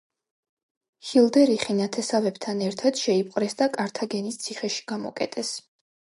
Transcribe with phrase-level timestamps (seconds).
[1.09, 5.53] ჰილდერიხი ნათესავებთან ერთად შეიპყრეს და კართაგენის ციხეში გამოკეტეს.